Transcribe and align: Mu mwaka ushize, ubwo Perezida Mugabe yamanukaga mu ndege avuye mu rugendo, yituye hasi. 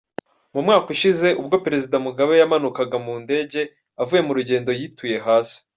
Mu 0.53 0.59
mwaka 0.65 0.87
ushize, 0.95 1.27
ubwo 1.41 1.55
Perezida 1.65 1.95
Mugabe 2.05 2.33
yamanukaga 2.41 2.97
mu 3.05 3.13
ndege 3.23 3.61
avuye 4.01 4.21
mu 4.27 4.33
rugendo, 4.37 4.69
yituye 4.79 5.17
hasi. 5.27 5.57